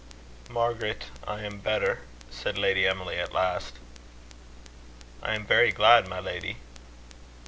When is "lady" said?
2.57-2.87, 6.19-6.57